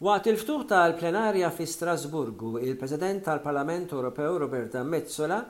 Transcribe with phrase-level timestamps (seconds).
[0.00, 5.42] Waqt il-ftuħ tal-plenarja fi Strasburgu, il-President tal-Parlament Ewropew Roberta Mezzola,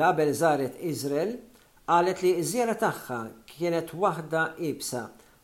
[0.00, 1.34] label żaret Izrael,
[1.84, 3.18] qalet li ż żjara tagħha
[3.50, 5.02] kienet waħda ibsa,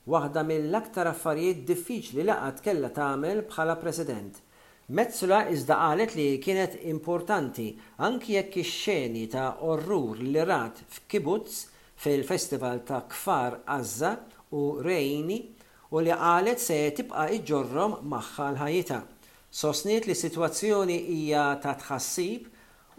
[0.09, 4.39] waħda mill-aktar affarijiet diffiċli laqgħat kellha tagħmel bħala President.
[4.89, 7.69] Metzula iżda qalet li kienet importanti
[8.09, 11.61] anki jekk ix-xeni ta' orrur li rat f'kibuz
[12.07, 14.17] fil-Festival ta' Kfar Azza
[14.57, 15.41] u Rejni
[15.91, 18.99] u li qalet se tibqa iġġorrom magħha l-ħajjita.
[19.57, 22.51] Sostniet li situazzjoni hija ta' tħassib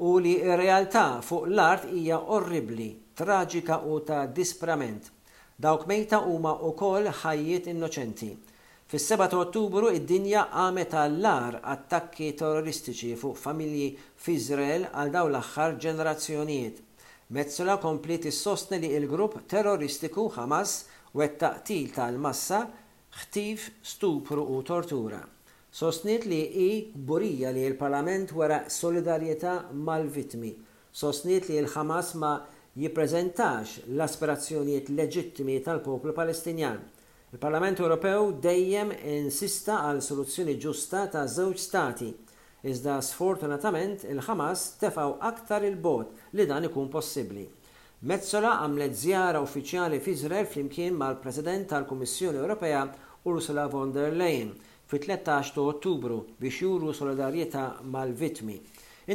[0.07, 5.11] u li r-realtà fuq l-art hija orribli, traġika u ta' disprament.
[5.59, 8.31] Dawk mejta huma wkoll ħajjiet innoċenti.
[8.87, 16.77] Fis-7 Ottubru id-dinja għamet għallar attakki terroristiċi fuq familji fiżrael għal daw l-aħħar ġenerazzjonijiet.
[17.35, 20.85] Mezzola komplit tissostni sostni li il-grupp terroristiku Hamas
[21.15, 22.63] u t-taqtil tal-massa
[23.21, 25.21] ħtif stupru u tortura.
[25.71, 30.51] Sostniet li i burija li l-Parlament wara solidarjetà mal-vitmi.
[30.91, 32.31] Sostniet li l-Ħamas ma
[32.77, 36.79] jippreżentax l-aspirazzjonijiet leġittimi tal-poplu Palestinjan.
[37.35, 42.07] Il-Parlament Ewropew dejjem insista għal soluzzjoni ġusta ta' żewġ stati,
[42.67, 47.45] iżda sfortunatament il-Ħamas tefaw aktar il-bot li dan ikun possibbli.
[48.05, 52.83] Metzola għamlet zjara uffiċjali fi Izrael flimkien mal-President tal-Kummissjoni Ewropea
[53.31, 54.51] Ursula von der Leyen
[54.85, 57.63] fi 13 ta' Ottubru biex juru solidarjetà
[57.95, 58.59] mal-vitmi.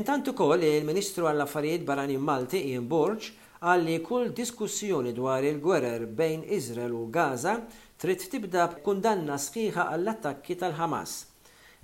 [0.03, 3.31] Intant ukoll il-Ministru għall-Affarijiet Barani Malti Ian Borg
[3.63, 7.61] għalli kull diskussjoni dwar il-gwerer bejn Izrael u Gaza
[7.97, 11.21] trid tibda kundanna sħiħa għall-attakki tal-Hamas.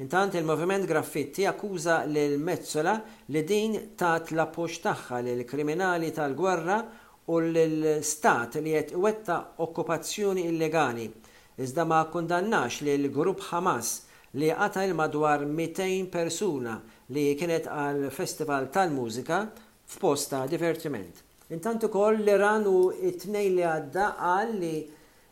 [0.01, 2.93] Intant il-moviment graffitti akkuża lil Mezzola
[3.35, 6.77] li din tat la appoġġ tagħha lil kriminali tal-gwerra
[7.35, 11.09] u lil stat li qed wetta okkupazzjoni illegali.
[11.59, 13.91] Iżda ma kundannax lil grupp Hamas
[14.39, 16.77] li qatel madwar 200 persuna
[17.09, 19.41] li kienet għal festival tal-mużika
[19.97, 21.25] f'posta divertiment.
[21.59, 22.77] Intant ukoll l-Iran u
[23.11, 24.77] it-tnejn li għadda qal li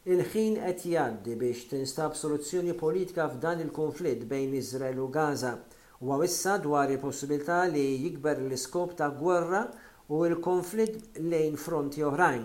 [0.06, 5.56] il-ħin qed jgħaddi biex tinstab soluzzjoni politika f'dan il-konflitt bejn Iżrael u Gaza
[6.06, 9.64] u issa dwar il-possibilità li jikber l-iskop ta' gwerra
[10.14, 12.44] u l-konflitt lejn fronti oħrajn.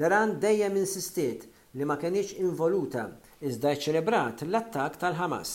[0.00, 1.44] L-Iran dejjem insistiet
[1.76, 3.04] li ma kenix involuta
[3.44, 5.50] iżda ċelebrat l-attak tal-Hamas.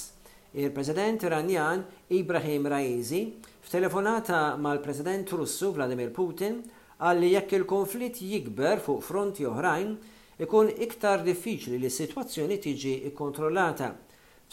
[0.54, 1.82] Il-President Iranjan
[2.14, 3.24] Ibrahim Raisi
[3.66, 6.62] f'telefonata mal-President Russu Vladimir Putin
[7.02, 9.98] għalli jekk il-konflitt jikber fuq fronti oħrajn
[10.46, 13.88] ikun iktar diffiċli li s-sitwazzjoni tiġi ikkontrollata.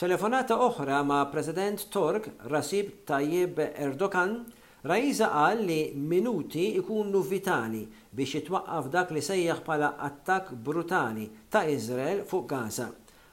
[0.02, 4.36] Telefonata oħra ma' President Tork Rasib Tajib Erdogan
[4.84, 5.76] Rajza qal li
[6.12, 7.78] minuti ikunu vitali
[8.12, 12.90] biex jitwaqqaf dak li sejjaħ pala attak brutali ta' Izrael fuq Gaza.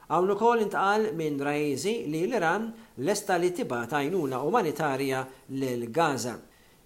[0.08, 2.70] Għawn ukoll intqal minn Rajzi li l-Iran
[3.04, 5.26] lesta li tibata għajnuna umanitarja
[5.58, 6.38] lil Gaza.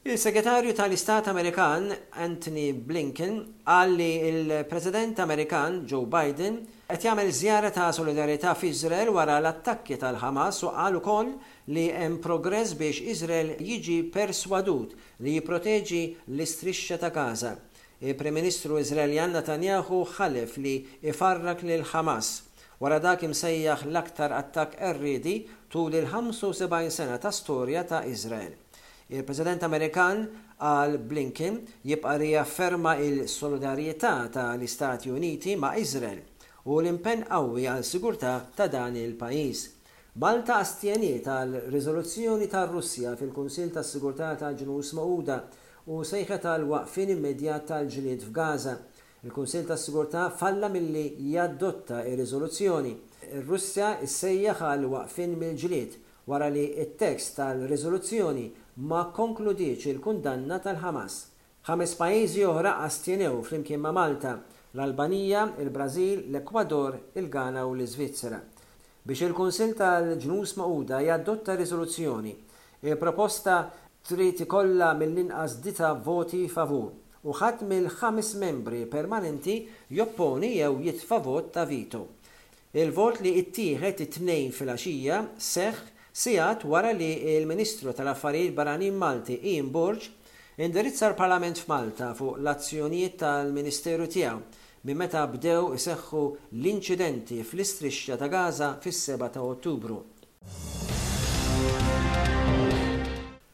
[0.07, 1.91] Il-Segretarju tal-Istat Amerikan
[2.25, 3.33] Anthony Blinken
[3.67, 8.71] qal li il-President Amerikan Joe Biden qed jagħmel żjara ta' solidarità fi
[9.17, 11.33] wara l-attakki tal-Ħamas u qal ukoll
[11.75, 14.95] li hemm progress biex Iżrael jiġi perswadut
[15.27, 16.01] li jipproteġi
[16.37, 17.57] l-istrixxa ta' Gaza.
[18.01, 22.29] Il-Prem-Ministru Iżraeljan Netanyahu ħalef li ifarrak lil Ħamas
[22.79, 28.55] wara dak imsejjaħ l-aktar attak erridi tul il-75 sena ta' storja ta' Iżrael.
[29.07, 30.25] Il-President Amerikan
[30.67, 33.21] għal Blinken jibqa riafferma il
[34.03, 36.19] ta' tal-Istati Uniti ma' Izrael
[36.67, 39.59] u l-impenn qawwi għal sigurtà ta' dan il-pajjiż.
[40.19, 45.39] Malta astjeniet għal riżoluzzjoni tar Russja fil-Kunsil ta' Sigurtà ta' ġnus Mauda
[45.87, 48.75] u sejħet tal waqfin immedjat tal-ġlied f'Gaza.
[49.23, 52.97] Il-Kunsil ta' Sigurtà falla milli jaddotta il riżoluzzjoni
[53.37, 58.47] Ir-Russja issejjaħ għal waqfin mill-ġlied wara li it-tekst tal-riżoluzzjoni
[58.91, 61.21] ma konkludiċ il-kundanna tal hamas
[61.69, 64.33] Ħames pajjiżi oħra astjenew flimkien ma' Malta
[64.77, 68.39] l-Albanija, il-Brażil, l-Ekwador, il-Ghana u l-Iżvizzera.
[69.03, 72.35] Biex il-Kunsil tal-Ġnus Mauda jaddotta riżoluzzjoni,
[72.87, 73.57] il-proposta
[74.07, 76.93] trid ikollha mill-inqas dita voti favur
[77.27, 79.59] u ħadd mill-ħames membri permanenti
[79.97, 82.05] jopponi jew jitfa vot ta' vito.
[82.79, 90.01] Il-vot li ittieħed it-tnejn fil-għaxija seħħ Sijat wara li il-Ministru tal-Affarijiet Barranin Malti Ian Borg
[90.57, 94.39] indirizza l-Parlament f'Malta fuq l-azzjonijiet tal-Ministeru tiegħu
[94.89, 96.23] minn meta bdew iseħħu
[96.63, 99.99] l-inċidenti fl-istrixxa ta' Gaza fis-7 ta' Ottubru.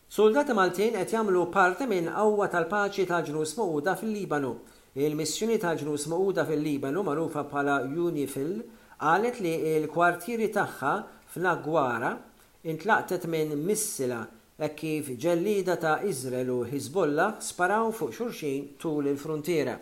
[0.07, 4.55] Soldati Maltin qed jagħmlu parti minn qawwa tal-paċi ta' ġnus Mauda fil-Libanu.
[5.03, 8.55] Il-missjoni ta' ġnus Mauda fil-Libanu magħrufa bħala UNIFIL
[9.03, 10.99] qalet li l-kwartieri tagħha
[11.35, 12.19] f'Nagwara
[12.71, 14.21] intlaqtet minn missila
[14.57, 19.75] e kif ġellida ta' Izrael u Hezbollah sparaw fuq xurxin tul il-frontiera.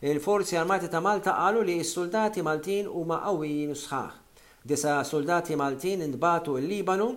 [0.00, 4.10] Il-forzi armati ta' Malta qalu li s-soldati Maltin huma qawwijin u sħaħ.
[4.62, 7.08] Disa soldati Maltin intbatu l-Libanu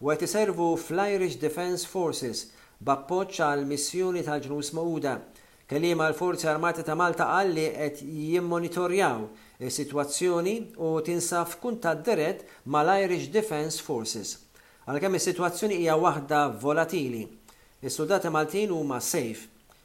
[0.00, 2.46] u qed iservu fl-Irish Defence Forces
[2.80, 5.12] b'appoġġ għal missjoni tal-ġnus Mawuda.
[5.68, 9.28] Kelima l-Forzi Armati ta' Malta qal li qed jimmonitorjaw
[9.68, 14.38] is-sitwazzjoni u tinsaf tad dirett mal-Irish Defence Forces.
[14.90, 17.20] Għalkemm is-sitwazzjoni hija waħda volatili.
[17.86, 19.44] Is-soldati Maltin huma sejf.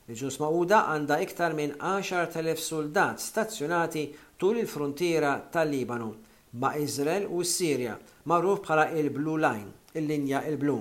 [0.10, 4.08] Il-ġus Mauda għandha iktar minn 10,000 soldat stazzjonati
[4.42, 6.08] tul il-frontiera tal-Libanu
[6.64, 7.94] ma' Izrael u s-Sirja,
[8.32, 10.78] magħruf bħala il-Blue Line, il-linja il-Blu.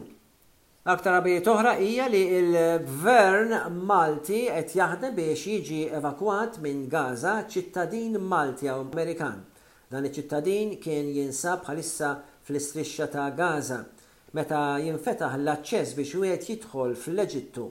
[0.89, 3.53] Aktar abiet oħra hija li il-Gvern
[3.91, 9.43] Malti qed jaħdem biex jiġi evakwat minn Gaza ċittadin Malti Amerikan.
[9.93, 12.15] Dan iċ-ċittadin kien jinsab bħalissa
[12.47, 13.83] fl-istrixxa ta' Gaza
[14.37, 17.67] meta jinfetaħ l-aċċess biex wieħed jidħol fl-Eġittu.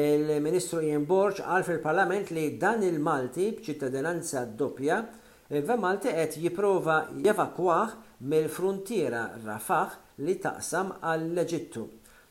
[0.00, 6.98] Il-Ministru Ian Borġ għal fil-Parlament li dan il-Malti b'ċittadinanza doppja ve eh, Malti qed jipprova
[7.24, 7.92] jevakwah
[8.28, 11.84] mill-fruntiera Rafah li taqsam għall-Eġittu.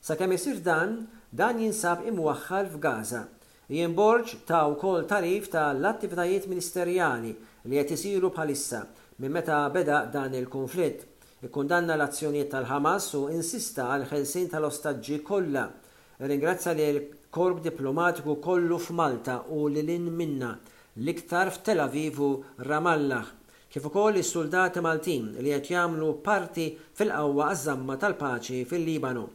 [0.07, 0.97] Sakemm isir dan,
[1.35, 3.25] dan jinsab imwaħħal f'Gaza.
[3.73, 7.35] Jien Borġ ta' wkoll tarif ta' l-attivitajiet ministerjali
[7.67, 8.85] li qed isiru bħalissa
[9.19, 11.05] minn meta beda dan il-konflitt.
[11.45, 15.67] Ikkundanna l-azzjonijiet tal-Hamas u insista għal ħelsin tal-ostaġġi kollha.
[16.29, 20.55] ringrazza li l-korp diplomatiku kollu f'Malta u li lin minna
[20.97, 23.21] l-iktar f'Tel Aviv u Ramallah
[23.69, 26.65] kif ukoll is-soldati Maltin li qed jagħmlu parti
[26.97, 29.27] fil-qawwa għaż-żamma tal-paċi fil-Libanu.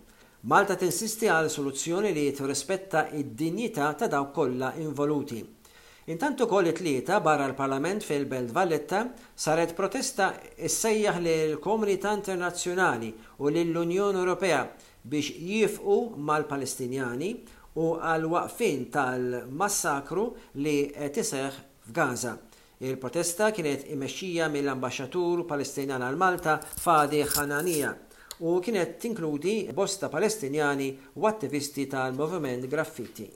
[0.54, 5.44] Malta tinsisti għal soluzzjoni li tirrispetta id-dinjità ta' dawk kollha involuti.
[6.10, 9.04] Intant ukoll it-tlieta barra l-Parlament fil-Belt Valletta
[9.38, 14.64] saret protesta issejjaħ lil komunità internazzjonali u lill-Unjoni Ewropea
[15.12, 15.98] biex jifqu
[16.32, 17.28] mal-Palestinjani
[17.78, 20.24] u għal waqfin tal-massakru
[20.64, 20.74] li
[21.14, 22.32] tiseħ f'Gaza.
[22.82, 27.92] Il-protesta kienet imexxija mill-ambasċatur Palestinjan għal Malta Fadi Ħananija
[28.42, 30.90] u kienet tinkludi bosta Palestinjani
[31.22, 33.28] u attivisti tal-Movement Graffiti.